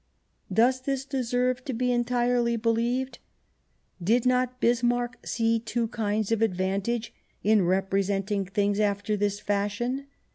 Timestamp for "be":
1.73-1.91